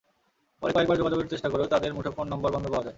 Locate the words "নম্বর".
2.27-2.49